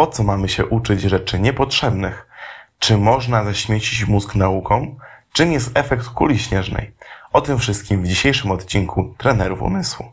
[0.00, 2.26] Po co mamy się uczyć rzeczy niepotrzebnych?
[2.78, 4.96] Czy można zaśmiecić mózg nauką?
[5.32, 6.92] Czym jest efekt kuli śnieżnej?
[7.32, 10.06] O tym wszystkim w dzisiejszym odcinku Trenerów Umysłu.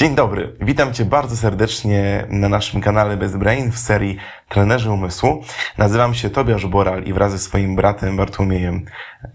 [0.00, 4.16] Dzień dobry, witam Cię bardzo serdecznie na naszym kanale Bez Brain w serii
[4.48, 5.42] Trenerzy Umysłu.
[5.78, 8.84] Nazywam się Tobiasz Boral i wraz ze swoim bratem Bartłomiejem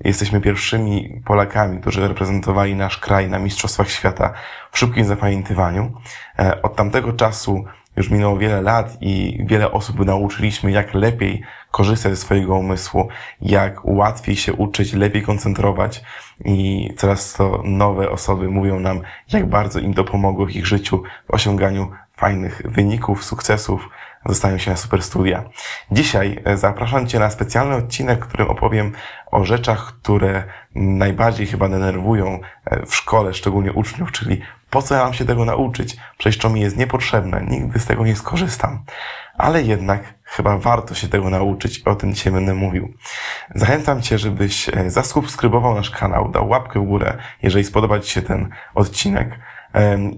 [0.04, 4.34] jesteśmy pierwszymi Polakami, którzy reprezentowali nasz kraj na Mistrzostwach Świata
[4.72, 5.92] w szybkim zapamiętywaniu.
[6.40, 7.66] E, od tamtego czasu
[7.98, 11.42] już minęło wiele lat i wiele osób nauczyliśmy, jak lepiej
[11.72, 13.08] korzystać ze swojego umysłu,
[13.42, 16.04] jak łatwiej się uczyć, lepiej koncentrować
[16.46, 19.02] i coraz to nowe osoby mówią nam,
[19.34, 23.90] jak bardzo im to pomogło w ich życiu, w osiąganiu fajnych wyników, sukcesów,
[24.26, 25.44] dostają się na super studia.
[25.92, 28.92] Dzisiaj e, zapraszam Cię na specjalny odcinek, w którym opowiem
[29.32, 30.44] o rzeczach, które
[30.76, 34.42] najbardziej chyba denerwują e, w szkole, szczególnie uczniów, czyli
[34.76, 35.98] po co ja mam się tego nauczyć?
[36.18, 38.84] Przecież to mi jest niepotrzebne, nigdy z tego nie skorzystam.
[39.38, 42.94] Ale jednak chyba warto się tego nauczyć o tym dzisiaj będę mówił.
[43.56, 48.22] Zachęcam Cię, żebyś e, zasubskrybował nasz kanał, dał łapkę w górę, jeżeli spodoba Ci się
[48.22, 49.40] ten odcinek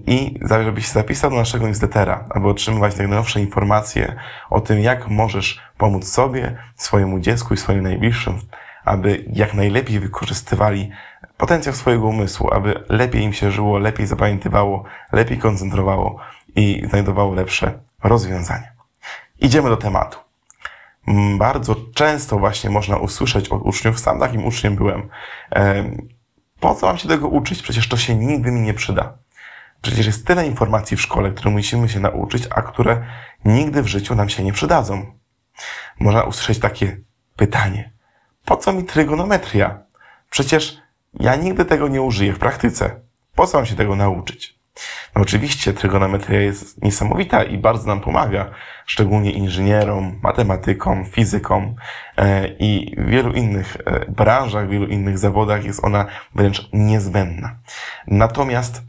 [0.06, 4.14] i żebyś się zapisał do naszego newslettera, aby otrzymywać najnowsze informacje
[4.50, 8.38] o tym, jak możesz pomóc sobie, swojemu dziecku i swoim najbliższym,
[8.84, 10.90] aby jak najlepiej wykorzystywali
[11.38, 16.18] potencjał swojego umysłu, aby lepiej im się żyło, lepiej zapamiętywało, lepiej koncentrowało
[16.56, 18.72] i znajdowało lepsze rozwiązania.
[19.40, 20.18] Idziemy do tematu.
[21.08, 25.08] Mm, bardzo często właśnie można usłyszeć od uczniów, sam takim uczniem byłem,
[26.60, 27.62] po co mam się tego uczyć?
[27.62, 29.18] Przecież to się nigdy mi nie przyda.
[29.82, 33.06] Przecież jest tyle informacji w szkole, które musimy się nauczyć, a które
[33.44, 35.06] nigdy w życiu nam się nie przydadzą.
[36.00, 37.00] Można usłyszeć takie
[37.36, 37.92] pytanie.
[38.44, 39.78] Po co mi trygonometria?
[40.30, 40.78] Przecież
[41.14, 43.00] ja nigdy tego nie użyję w praktyce.
[43.34, 44.58] Po co mam się tego nauczyć?
[45.16, 48.50] No oczywiście trygonometria jest niesamowita i bardzo nam pomaga,
[48.86, 51.74] szczególnie inżynierom, matematykom, fizykom
[52.16, 57.56] e, i wielu innych e, branżach, wielu innych zawodach jest ona wręcz niezbędna.
[58.06, 58.82] Natomiast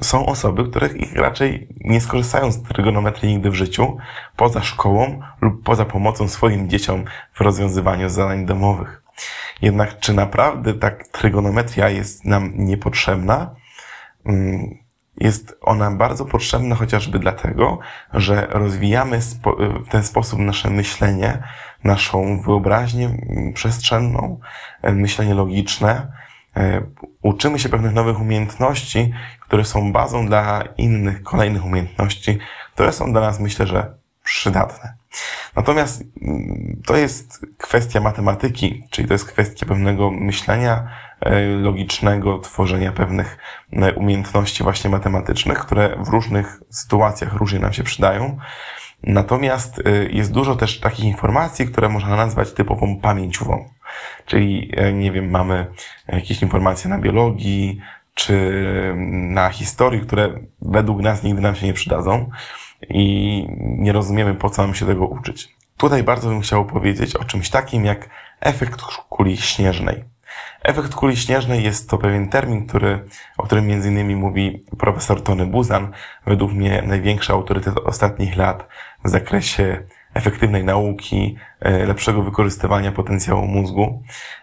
[0.00, 3.96] są osoby, które raczej nie skorzystają z trygonometrii nigdy w życiu,
[4.36, 9.01] poza szkołą lub poza pomocą swoim dzieciom w rozwiązywaniu zadań domowych.
[9.62, 13.54] Jednak czy naprawdę tak trygonometria jest nam niepotrzebna?
[14.26, 14.78] Mm,
[15.20, 17.78] jest ona bardzo potrzebna chociażby dlatego,
[18.12, 19.20] że rozwijamy
[19.86, 21.42] w ten sposób nasze myślenie,
[21.84, 23.10] naszą wyobraźnię
[23.54, 24.40] przestrzenną,
[24.82, 26.12] myślenie logiczne,
[26.56, 26.82] E,
[27.22, 32.38] uczymy się pewnych nowych umiejętności, które są bazą dla innych, kolejnych umiejętności,
[32.74, 34.94] które są dla nas, myślę, że przydatne.
[35.56, 40.88] Natomiast mm, to jest kwestia matematyki, czyli to jest kwestia pewnego myślenia
[41.20, 43.38] e, logicznego, tworzenia pewnych
[43.72, 48.38] e, umiejętności właśnie matematycznych, które w różnych sytuacjach różnie nam się przydają.
[49.02, 53.68] Natomiast jest dużo też takich informacji, które można nazwać typową pamięciową.
[54.26, 55.66] Czyli, e, nie wiem, mamy
[56.08, 57.80] jakieś informacje na biologii,
[58.14, 58.52] czy
[59.10, 62.30] na historii, które według nas nigdy nam się nie przydadzą
[62.88, 65.56] i nie rozumiemy, po co nam się tego uczyć.
[65.76, 68.08] Tutaj bardzo bym chciał powiedzieć o czymś takim jak
[68.40, 70.04] efekt kuli śnieżnej.
[70.62, 73.04] Efekt kuli śnieżnej jest to pewien termin, który,
[73.38, 75.92] o którym między innymi mówi profesor Tony Buzan,
[76.26, 78.68] według mnie największy autorytet ostatnich lat
[79.04, 79.82] w zakresie
[80.14, 84.02] efektywnej nauki, e, lepszego wykorzystywania potencjału mózgu.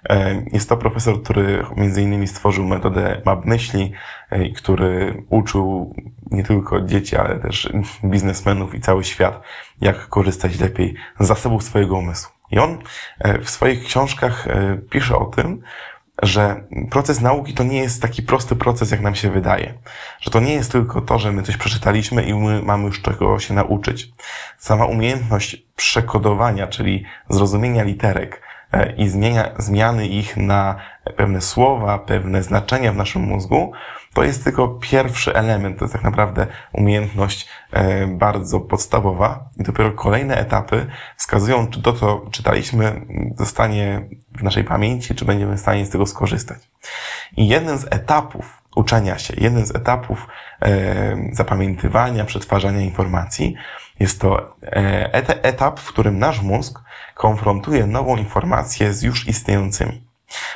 [0.10, 3.92] E, jest to profesor, który między innymi stworzył metodę map myśli,
[4.30, 5.96] e, który uczył
[6.32, 9.42] nie tylko dzieci, ale też biznesmenów i cały świat,
[9.82, 12.32] jak korzystać lepiej z zasobów swojego umysłu.
[12.52, 12.78] I on
[13.42, 14.48] w swoich książkach
[14.90, 15.62] pisze o tym,
[16.24, 19.74] że proces nauki to nie jest taki prosty proces, jak nam się wydaje.
[20.20, 23.40] Że to nie jest tylko to, że my coś przeczytaliśmy i my mamy już czego
[23.40, 24.12] się nauczyć.
[24.58, 28.42] Sama umiejętność przekodowania, czyli zrozumienia literek
[28.72, 30.76] e, i zmienia, zmiany ich na
[31.18, 33.72] pewne słowa, pewne znaczenia w naszym mózgu,
[34.20, 39.92] to jest tylko pierwszy element, to jest tak naprawdę umiejętność e, bardzo podstawowa i dopiero
[39.92, 40.86] kolejne etapy
[41.18, 43.02] wskazują, czy to, co czytaliśmy,
[43.38, 46.58] zostanie w naszej pamięci, czy będziemy w stanie z tego skorzystać.
[47.38, 50.28] I jeden z etapów uczenia się, jeden z etapów
[50.62, 53.56] e, zapamiętywania, przetwarzania informacji
[54.00, 56.80] jest to e, etap, w którym nasz mózg
[57.16, 60.09] konfrontuje nową informację z już istniejącymi.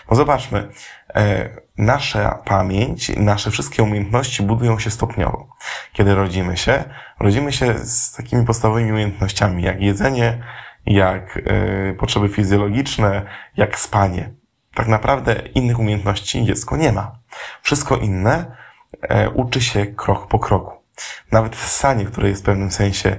[0.09, 0.69] Bo zobaczmy,
[1.15, 5.47] e, nasza pamięć, nasze wszystkie umiejętności budują się stopniowo.
[5.93, 6.83] Kiedy rodzimy się,
[7.19, 10.43] rodzimy się z takimi podstawowymi umiejętnościami, jak jedzenie,
[10.85, 13.21] jak e, potrzeby fizjologiczne,
[13.57, 14.29] jak spanie.
[14.73, 17.19] Tak naprawdę innych umiejętności dziecko nie ma.
[17.61, 18.55] Wszystko inne
[19.01, 20.83] e, uczy się krok po kroku.
[21.31, 23.15] Nawet ssanie, które jest w pewnym sensie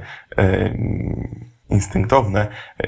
[1.69, 2.47] instynktowne,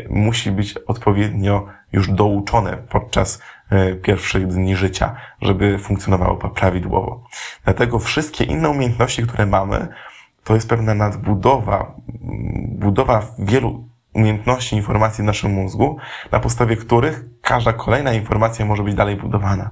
[0.08, 3.40] musi być odpowiednio już douczone podczas
[3.70, 7.24] e, pierwszych dni życia, żeby funkcjonowało prawidłowo.
[7.64, 9.88] Dlatego wszystkie inne umiejętności, które mamy,
[10.44, 11.94] to jest pewna nadbudowa,
[12.68, 15.96] budowa wielu umiejętności informacji w naszym mózgu,
[16.32, 19.70] na podstawie których każda kolejna informacja może być dalej budowana.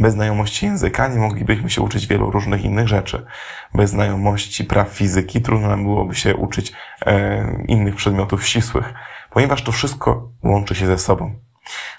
[0.00, 3.26] Bez znajomości języka nie moglibyśmy się uczyć wielu różnych innych rzeczy.
[3.74, 6.72] Bez znajomości praw fizyki trudno nam byłoby się uczyć
[7.06, 8.94] e, innych przedmiotów ścisłych,
[9.30, 11.47] ponieważ to wszystko łączy się ze sobą.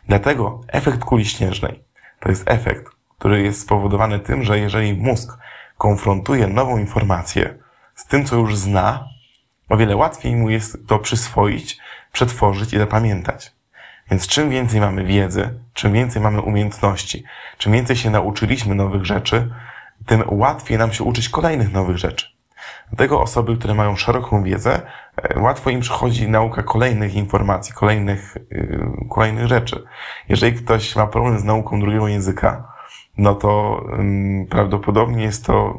[0.09, 1.83] Dlatego efekt kuli śnieżnej
[2.19, 2.85] to jest efekt,
[3.17, 5.38] który jest spowodowany tym, że jeżeli mózg
[5.77, 7.57] konfrontuje nową informację
[7.95, 9.07] z tym, co już zna,
[9.69, 11.77] o wiele łatwiej mu jest to przyswoić,
[12.11, 13.51] przetworzyć i zapamiętać.
[14.11, 17.23] Więc czym więcej mamy wiedzy, czym więcej mamy umiejętności,
[17.57, 19.50] czym więcej się nauczyliśmy nowych rzeczy,
[20.06, 22.38] tym łatwiej nam się uczyć kolejnych nowych rzeczy.
[22.89, 24.81] Dlatego osoby, które mają szeroką wiedzę,
[25.16, 29.83] e, łatwo im przychodzi nauka kolejnych informacji, kolejnych, yy, kolejnych rzeczy.
[30.30, 32.74] Jeżeli ktoś ma problem z nauką drugiego języka,
[33.18, 33.83] no to
[34.50, 35.77] prawdopodobnie jest to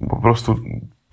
[0.00, 0.56] yy, po prostu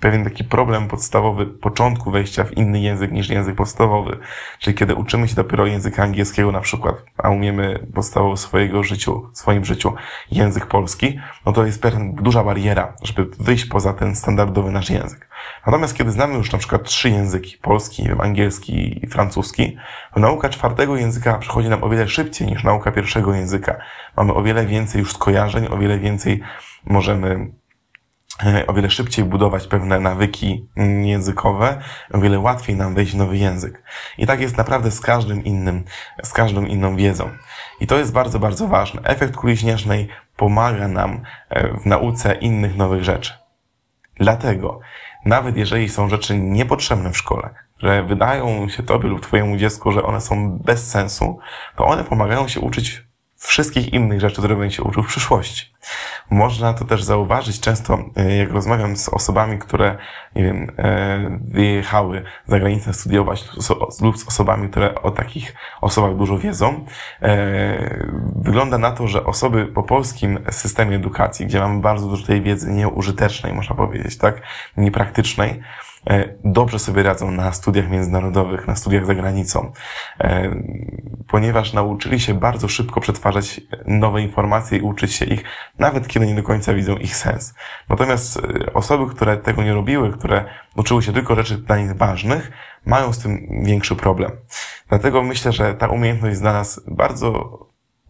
[0.04, 4.18] pewien taki problem podstawowy początku wejścia w inny język niż język podstawowy.
[4.60, 9.66] Czyli kiedy uczymy się dopiero języka angielskiego na przykład, a umiemy podstawowo swojego życiu, swoim
[9.66, 9.94] życiu
[10.32, 15.30] język polski, no to jest pewna duża bariera, żeby wyjść poza ten standardowy nasz język.
[15.66, 19.78] Natomiast kiedy znamy już na przykład trzy języki, polski, angielski i francuski,
[20.14, 23.78] to nauka czwartego języka przychodzi nam o wiele szybciej niż nauka pierwszego języka.
[24.18, 26.42] Mamy o wiele więcej już skojarzeń, o wiele więcej
[26.86, 27.52] możemy
[28.68, 30.70] o wiele szybciej budować pewne nawyki
[31.04, 31.82] językowe,
[32.14, 33.84] o wiele łatwiej nam wejść w nowy język.
[34.18, 35.84] I tak jest naprawdę z każdym innym,
[36.24, 37.30] z każdą inną wiedzą.
[37.80, 39.02] I to jest bardzo, bardzo ważne.
[39.04, 43.34] Efekt kuli śnieżnej pomaga nam e, w nauce innych nowych rzeczy.
[44.16, 44.80] Dlatego,
[45.26, 50.04] nawet jeżeli są rzeczy niepotrzebne w szkole, że wydają się tobie lub twojemu dziecku, że
[50.04, 51.40] one są bez sensu,
[51.76, 53.04] to one pomagają się uczyć
[53.48, 55.74] wszystkich innych rzeczy, które będzie się uczył w przyszłości.
[56.30, 59.98] Można to też zauważyć często, e, jak rozmawiam z osobami, które,
[60.36, 63.46] nie wiem, e, wyjechały za granicę studiować
[64.02, 66.86] lub z osobami, które o takich osobach dużo wiedzą.
[67.22, 72.42] E, wygląda na to, że osoby po polskim systemie edukacji, gdzie mamy bardzo dużo tej
[72.42, 74.42] wiedzy nieużytecznej, można powiedzieć, tak,
[74.78, 75.62] niepraktycznej,
[76.44, 79.72] dobrze sobie radzą na studiach międzynarodowych, na studiach za granicą,
[80.20, 80.56] e,
[81.28, 85.44] ponieważ nauczyli się bardzo szybko przetwarzać nowe informacje i uczyć się ich,
[85.80, 87.54] nawet kiedy nie do końca widzą ich sens.
[87.90, 90.46] Natomiast e, osoby, które tego nie robiły, które
[90.76, 92.52] uczyły się tylko rzeczy dla nich ważnych,
[92.86, 94.32] mają z tym większy problem.
[94.90, 97.60] Dlatego myślę, że ta umiejętność dla nas bardzo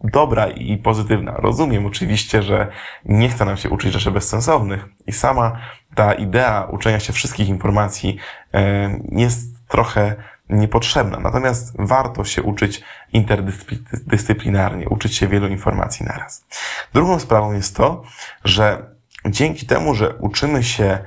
[0.04, 1.34] dobra i pozytywna.
[1.36, 2.68] Rozumiem oczywiście, że
[3.04, 5.60] nie chce nam się uczyć rzeczy bezsensownych i sama
[5.94, 8.16] ta idea uczenia się wszystkich informacji
[8.54, 10.16] e, jest trochę
[10.48, 11.18] niepotrzebna.
[11.18, 16.46] Natomiast warto się uczyć interdyscyplinarnie, uczyć się wielu informacji naraz.
[16.94, 18.02] Drugą sprawą jest to,
[18.44, 18.94] że
[19.26, 20.98] dzięki temu, że uczymy się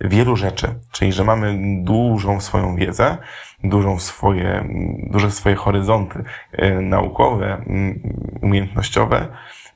[0.00, 3.18] wielu rzeczy, czyli że mamy dużą swoją wiedzę,
[3.64, 4.68] dużą swoje,
[5.10, 7.64] duże swoje horyzonty e, naukowe,
[8.42, 9.28] umiejętnościowe,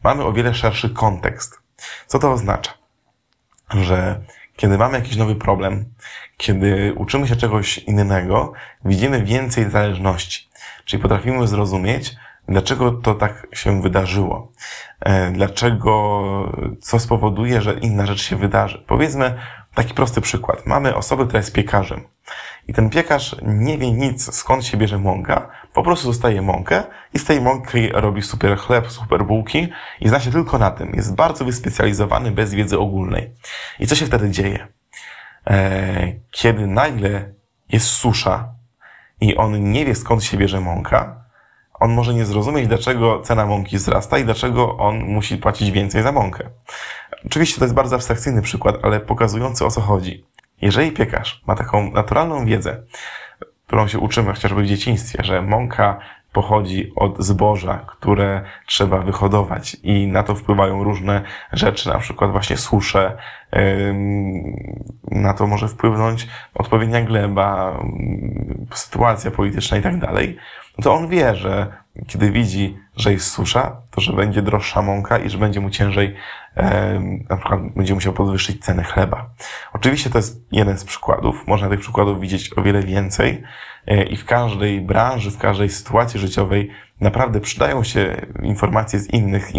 [0.05, 1.63] mamy o wiele szerszy kontekst.
[2.07, 2.73] Co to oznacza?
[3.75, 4.21] Że
[4.57, 5.85] kiedy mamy jakiś nowy problem,
[6.37, 8.53] kiedy uczymy się czegoś innego,
[8.85, 10.49] widzimy więcej zależności.
[10.85, 12.17] Czyli potrafimy zrozumieć,
[12.49, 14.53] dlaczego to tak się wydarzyło.
[15.01, 16.23] E, dlaczego,
[16.81, 18.85] co spowoduje, że inna rzecz się wydarzy.
[18.87, 19.35] Powiedzmy
[19.75, 20.67] taki prosty przykład.
[20.67, 22.05] Mamy osobę, która jest piekarzem.
[22.69, 26.83] I ten piekarz nie wie nic, skąd się bierze mąka, po prostu dostaje mąkę
[27.15, 29.69] i z tej mąki robi super chleb, super bułki
[30.01, 30.93] i zna się tylko na tym.
[30.95, 33.31] Jest bardzo wyspecjalizowany bez wiedzy ogólnej.
[33.79, 34.69] I co się wtedy dzieje?
[35.47, 37.33] Eee, kiedy nagle
[37.69, 38.55] jest susza
[39.21, 41.21] i on nie wie skąd się bierze mąka,
[41.81, 46.13] on może nie zrozumieć, dlaczego cena mąki wzrasta i dlaczego on musi płacić więcej za
[46.13, 46.51] mąkę.
[47.27, 50.25] Oczywiście to jest bardzo abstrakcyjny przykład, ale pokazujący o co chodzi.
[50.63, 52.83] Jeżeli piekarz ma taką naturalną wiedzę,
[53.67, 55.99] którą się uczymy chociażby w dzieciństwie, że mąka
[56.33, 61.23] pochodzi od zboża, które trzeba wyhodować i na to wpływają różne
[61.53, 63.17] rzeczy, na przykład właśnie susze,
[65.11, 67.79] na to może wpłynąć odpowiednia gleba,
[68.75, 70.37] sytuacja polityczna i tak dalej,
[70.79, 71.73] no to on wie, że
[72.07, 76.17] kiedy widzi, że jest susza, to że będzie droższa mąka i że będzie mu ciężej,
[77.31, 79.31] na przykład będzie musiał podwyższyć cenę chleba.
[79.73, 81.47] Oczywiście to jest jeden z przykładów.
[81.47, 83.43] Można tych przykładów widzieć o wiele więcej
[83.87, 89.55] e, i w każdej branży, w każdej sytuacji życiowej naprawdę przydają się informacje z innych,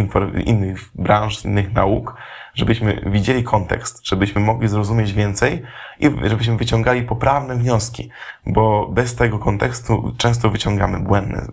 [0.46, 2.16] innych branż, z innych nauk,
[2.54, 5.62] żebyśmy widzieli kontekst, żebyśmy mogli zrozumieć więcej
[6.00, 8.10] i żebyśmy wyciągali poprawne wnioski,
[8.46, 11.48] bo bez tego kontekstu często wyciągamy błędne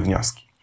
[0.00, 0.53] wnioski.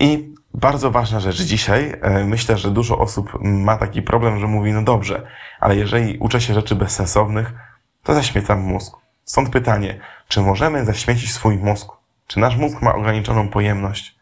[0.00, 1.96] I bardzo ważna rzecz dzisiaj.
[2.02, 5.26] E, myślę, że dużo osób ma taki problem, że mówi, no dobrze,
[5.60, 7.52] ale jeżeli uczę się rzeczy bezsensownych,
[8.02, 8.96] to zaśmiecam mózg.
[9.24, 11.88] Stąd pytanie, czy możemy zaśmiecić swój mózg?
[12.26, 14.18] Czy nasz mózg ma ograniczoną pojemność?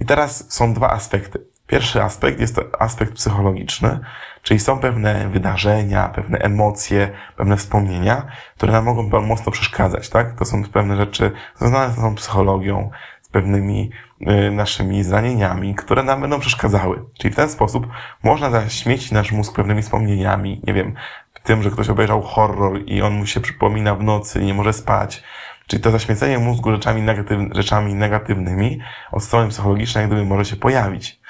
[0.00, 1.46] I teraz są dwa aspekty.
[1.66, 4.00] Pierwszy aspekt jest to aspekt psychologiczny,
[4.42, 10.38] czyli są pewne wydarzenia, pewne emocje, pewne wspomnienia, które nam mogą mocno przeszkadzać, tak?
[10.38, 12.90] To są pewne rzeczy związane z tą psychologią,
[13.36, 13.90] pewnymi
[14.20, 17.04] y, naszymi zranieniami, które nam będą przeszkadzały.
[17.18, 17.86] Czyli w ten sposób
[18.22, 20.94] można zaśmiecić nasz mózg pewnymi wspomnieniami, nie wiem,
[21.42, 24.72] tym, że ktoś obejrzał horror i on mu się przypomina w nocy i nie może
[24.72, 25.22] spać,
[25.66, 28.80] Czyli to zaśmiecenie mózgu rzeczami, negatyw rzeczami negatywnymi
[29.12, 31.20] od strony psychologicznej jak gdyby może się pojawić.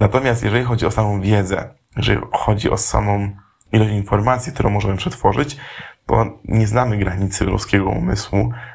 [0.00, 3.36] Natomiast jeżeli chodzi o samą wiedzę, jeżeli chodzi o samą
[3.72, 5.56] ilość informacji, którą możemy przetworzyć,
[6.06, 8.73] to nie znamy granicy ludzkiego umysłu, e,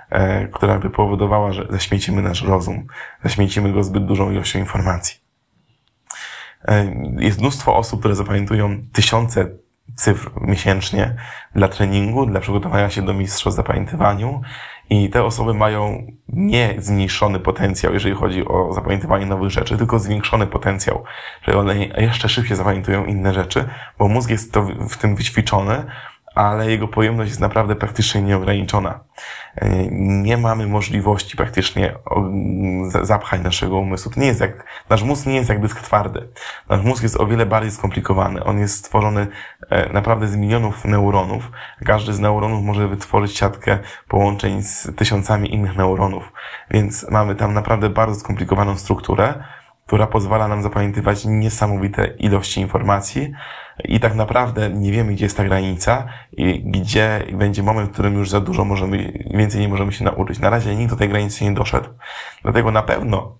[0.51, 2.87] która by powodowała, że zaśmiecimy nasz rozum,
[3.23, 5.19] zaśmiecimy go zbyt dużą ilością informacji.
[6.67, 9.49] E, jest mnóstwo osób, które zapamiętują tysiące
[9.95, 11.15] cyfr miesięcznie
[11.55, 14.41] dla treningu, dla przygotowania się do mistrzostw zapamiętywaniu
[14.89, 20.47] i te osoby mają nie zmniejszony potencjał, jeżeli chodzi o zapamiętywanie nowych rzeczy, tylko zwiększony
[20.47, 21.03] potencjał,
[21.41, 23.65] że one jeszcze szybciej zapamiętują inne rzeczy,
[23.99, 25.85] bo mózg jest to w tym wyćwiczony,
[26.39, 28.99] ale jego pojemność jest naprawdę praktycznie nieograniczona.
[29.55, 31.95] E, nie mamy możliwości praktycznie
[33.01, 34.11] zapchać naszego umysłu.
[34.11, 36.29] To nie jest jak, nasz mózg nie jest jak dysk twardy.
[36.69, 38.43] Nasz mózg jest o wiele bardziej skomplikowany.
[38.43, 39.27] On jest stworzony
[39.69, 41.51] e, naprawdę z milionów neuronów.
[41.85, 46.31] Każdy z neuronów może wytworzyć siatkę połączeń z tysiącami innych neuronów.
[46.71, 49.43] Więc mamy tam naprawdę bardzo skomplikowaną strukturę,
[49.89, 53.31] która pozwala nam zapamiętywać niesamowite ilości informacji,
[53.85, 58.13] i tak naprawdę nie wiemy, gdzie jest ta granica i gdzie będzie moment, w którym
[58.13, 60.39] już za dużo możemy, więcej nie możemy się nauczyć.
[60.39, 61.89] Na razie nikt do tej granicy nie doszedł.
[62.41, 63.37] Dlatego na pewno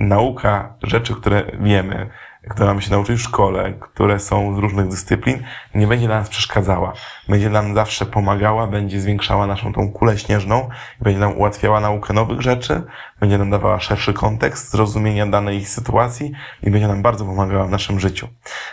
[0.00, 2.10] nauka rzeczy, które wiemy,
[2.50, 5.42] które mamy się nauczyć w szkole, które są z różnych dyscyplin,
[5.74, 6.92] nie będzie dla nas przeszkadzała.
[7.28, 10.68] Będzie nam zawsze pomagała, będzie zwiększała naszą tą kulę śnieżną,
[11.00, 12.82] będzie nam ułatwiała naukę nowych rzeczy,
[13.20, 18.00] będzie nam dawała szerszy kontekst zrozumienia danej sytuacji i będzie nam bardzo pomagała w naszym
[18.00, 18.28] życiu.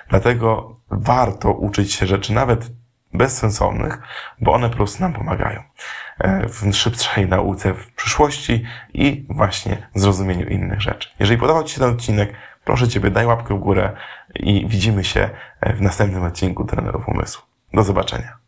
[0.09, 2.71] Dlatego warto uczyć się rzeczy nawet
[3.13, 3.99] bezsensownych,
[4.41, 5.63] bo one po prostu nam pomagają
[6.19, 8.63] e, w szybszej nauce w przyszłości
[8.93, 11.09] i właśnie zrozumieniu innych rzeczy.
[11.19, 12.33] Jeżeli podobał Ci się ten odcinek,
[12.65, 13.91] proszę Ciebie, daj łapkę w górę
[14.35, 15.29] i widzimy się
[15.61, 17.43] w następnym odcinku Trenerów Umysłu.
[17.73, 18.42] Do zobaczenia.